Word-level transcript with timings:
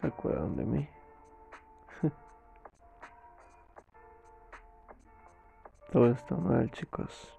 ¿Se 0.00 0.06
acuerdan 0.06 0.56
de 0.56 0.64
mí? 0.64 0.88
Todo 5.92 6.06
está 6.10 6.34
mal, 6.36 6.70
chicos. 6.70 7.38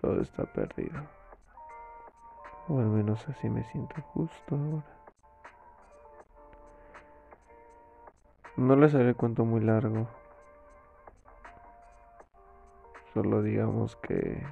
Todo 0.00 0.20
está 0.20 0.44
perdido. 0.44 1.21
O 2.68 2.78
al 2.78 2.86
menos 2.86 3.28
así 3.28 3.48
me 3.50 3.64
siento 3.64 4.00
justo 4.14 4.54
ahora. 4.54 5.02
No 8.56 8.76
les 8.76 8.94
haré 8.94 9.14
cuento 9.14 9.44
muy 9.44 9.60
largo. 9.60 10.06
Solo 13.12 13.42
digamos 13.42 13.96
que 13.96 14.42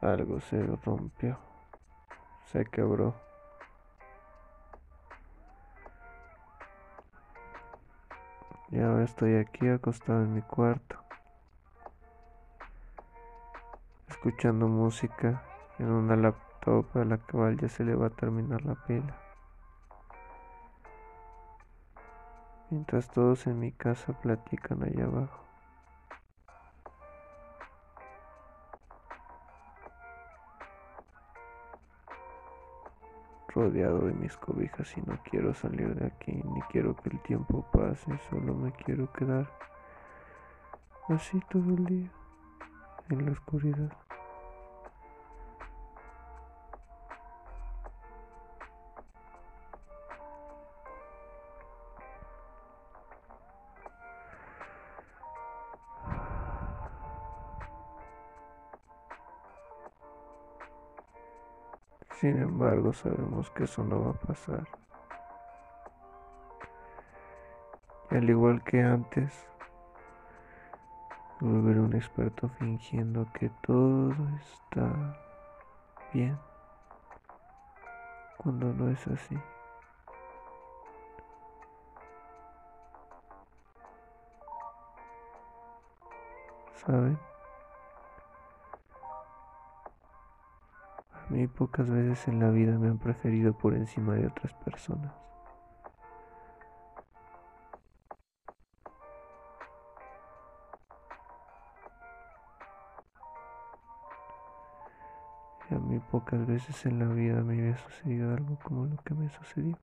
algo 0.00 0.40
se 0.40 0.62
rompió, 0.84 1.38
se 2.46 2.64
quebró. 2.64 3.14
Y 8.70 8.80
ahora 8.80 9.04
estoy 9.04 9.36
aquí 9.36 9.66
acostado 9.68 10.22
en 10.22 10.34
mi 10.34 10.42
cuarto, 10.42 10.96
escuchando 14.18 14.66
música 14.66 15.44
en 15.78 15.92
una 15.92 16.16
laptop 16.16 16.84
a 16.94 17.04
la 17.04 17.18
cual 17.18 17.56
ya 17.56 17.68
se 17.68 17.84
le 17.84 17.94
va 17.94 18.08
a 18.08 18.10
terminar 18.10 18.64
la 18.64 18.74
pila. 18.74 19.16
Mientras 22.68 23.08
todos 23.10 23.46
en 23.46 23.60
mi 23.60 23.70
casa 23.70 24.12
platican 24.20 24.82
allá 24.82 25.04
abajo. 25.04 25.44
rodeado 33.54 34.00
de 34.00 34.12
mis 34.12 34.36
cobijas 34.36 34.96
y 34.96 35.00
no 35.00 35.18
quiero 35.24 35.52
salir 35.54 35.94
de 35.94 36.06
aquí, 36.06 36.32
ni 36.32 36.60
quiero 36.70 36.94
que 36.94 37.08
el 37.08 37.20
tiempo 37.22 37.64
pase, 37.72 38.18
solo 38.30 38.54
me 38.54 38.70
quiero 38.72 39.10
quedar 39.12 39.50
así 41.08 41.40
todo 41.50 41.74
el 41.74 41.84
día, 41.86 42.10
en 43.08 43.26
la 43.26 43.32
oscuridad. 43.32 44.07
Sin 62.20 62.36
embargo, 62.36 62.92
sabemos 62.92 63.48
que 63.50 63.62
eso 63.62 63.84
no 63.84 64.06
va 64.06 64.10
a 64.10 64.14
pasar. 64.14 64.66
Y 68.10 68.16
al 68.16 68.28
igual 68.28 68.60
que 68.64 68.82
antes, 68.82 69.46
volveré 71.38 71.78
un 71.78 71.94
experto 71.94 72.48
fingiendo 72.58 73.24
que 73.32 73.50
todo 73.62 74.16
está 74.42 75.16
bien, 76.12 76.36
cuando 78.38 78.72
no 78.72 78.90
es 78.90 79.06
así. 79.06 79.38
¿Saben? 86.84 87.27
Mí 91.38 91.46
pocas 91.46 91.88
veces 91.88 92.26
en 92.26 92.40
la 92.40 92.50
vida 92.50 92.76
me 92.78 92.88
han 92.88 92.98
preferido 92.98 93.56
por 93.56 93.72
encima 93.74 94.14
de 94.14 94.26
otras 94.26 94.52
personas. 94.54 95.12
Y 105.70 105.74
a 105.74 105.78
mí 105.78 106.00
pocas 106.10 106.44
veces 106.44 106.84
en 106.86 106.98
la 106.98 107.06
vida 107.06 107.40
me 107.42 107.60
había 107.60 107.76
sucedido 107.76 108.34
algo 108.34 108.58
como 108.64 108.86
lo 108.86 108.96
que 109.04 109.14
me 109.14 109.28
sucedió. 109.30 109.78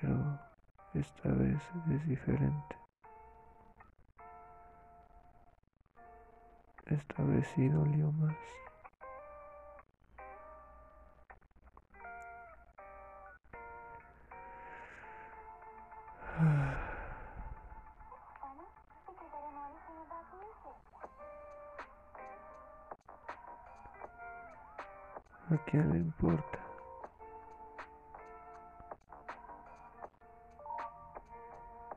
Pero 0.00 0.38
esta 0.94 1.28
vez 1.28 1.60
es 1.90 2.08
diferente. 2.08 2.89
Esta 6.90 7.22
vez 7.22 7.46
más. 7.56 8.36
¿A 25.50 25.56
quién 25.66 25.92
le 25.92 25.98
importa? 25.98 26.58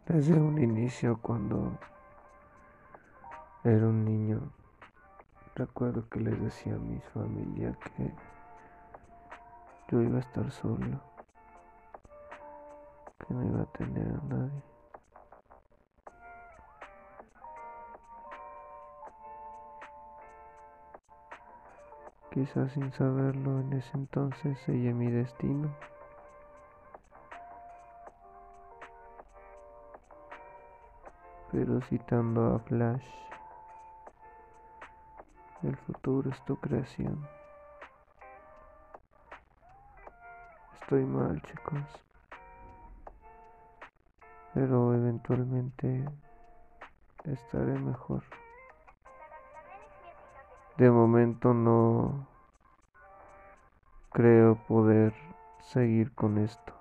Desde 0.05 0.33
un 0.33 0.61
inicio, 0.61 1.19
cuando 1.19 1.79
era 3.63 3.87
un 3.87 4.05
niño, 4.05 4.51
recuerdo 5.55 6.07
que 6.09 6.19
les 6.19 6.39
decía 6.41 6.75
a 6.75 6.79
mi 6.79 6.99
familia 7.13 7.77
que 7.95 8.11
yo 9.89 10.01
iba 10.01 10.17
a 10.17 10.21
estar 10.21 10.49
solo, 10.51 10.99
que 13.19 13.33
no 13.33 13.43
iba 13.45 13.61
a 13.61 13.65
tener 13.65 14.07
a 14.07 14.21
nadie. 14.33 14.63
Quizás 22.31 22.71
sin 22.71 22.91
saberlo 22.93 23.59
en 23.59 23.73
ese 23.73 23.95
entonces 23.95 24.57
sellé 24.65 24.91
mi 24.91 25.11
destino. 25.11 25.69
Pero 31.51 31.79
citando 31.81 32.55
a 32.55 32.59
Flash, 32.59 33.05
el 35.63 35.77
futuro 35.77 36.29
es 36.29 36.45
tu 36.45 36.57
creación. 36.57 37.27
Estoy 40.81 41.05
mal, 41.05 41.41
chicos. 41.43 41.81
Pero 44.53 44.93
eventualmente 44.93 46.05
estaré 47.23 47.79
mejor. 47.79 48.23
De 50.77 50.91
momento 50.91 51.53
no 51.53 52.27
creo 54.11 54.55
poder 54.67 55.13
seguir 55.61 56.13
con 56.13 56.37
esto. 56.37 56.73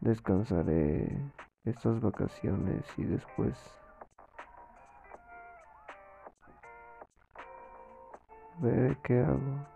Descansaré 0.00 1.20
estas 1.64 2.00
vacaciones 2.00 2.86
y 2.96 3.04
después 3.04 3.79
veré 8.60 8.96
qué 9.02 9.20
hago. 9.20 9.66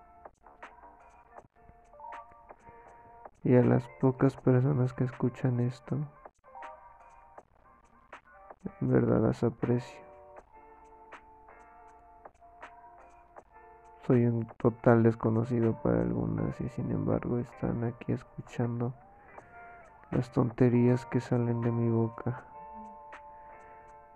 Y 3.42 3.56
a 3.56 3.62
las 3.62 3.86
pocas 4.00 4.36
personas 4.36 4.92
que 4.92 5.04
escuchan 5.04 5.60
esto, 5.60 5.96
en 8.80 8.88
verdad 8.88 9.20
las 9.20 9.42
aprecio. 9.42 10.00
Soy 14.06 14.26
un 14.26 14.46
total 14.58 15.02
desconocido 15.02 15.80
para 15.82 16.02
algunas 16.02 16.60
y 16.60 16.68
sin 16.70 16.90
embargo 16.90 17.38
están 17.38 17.84
aquí 17.84 18.12
escuchando 18.12 18.92
las 20.10 20.30
tonterías 20.30 21.06
que 21.06 21.20
salen 21.20 21.62
de 21.62 21.72
mi 21.72 21.88
boca 21.90 22.44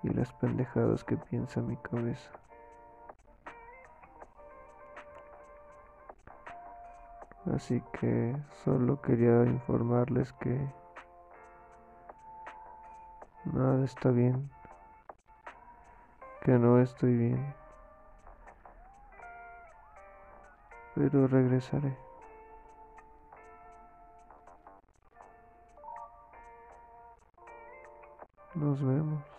y 0.02 0.10
las 0.10 0.32
pendejadas 0.34 1.04
que 1.04 1.16
piensa 1.16 1.60
mi 1.62 1.76
cabeza. 1.76 2.30
Así 7.54 7.82
que 8.00 8.36
solo 8.64 9.00
quería 9.00 9.44
informarles 9.44 10.32
que 10.34 10.58
Nada 13.52 13.82
está 13.84 14.10
bien. 14.10 14.50
Que 16.42 16.52
no 16.52 16.80
estoy 16.80 17.16
bien. 17.16 17.54
Pero 20.94 21.26
regresaré. 21.28 21.96
Nos 28.54 28.82
vemos. 28.82 29.37